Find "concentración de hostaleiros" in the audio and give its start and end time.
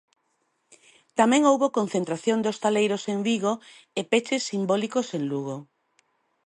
1.77-3.03